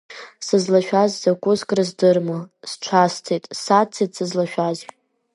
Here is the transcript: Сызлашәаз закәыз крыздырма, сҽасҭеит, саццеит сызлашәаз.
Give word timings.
Сызлашәаз 0.45 1.11
закәыз 1.21 1.59
крыздырма, 1.69 2.39
сҽасҭеит, 2.69 3.43
саццеит 3.61 4.11
сызлашәаз. 4.17 4.77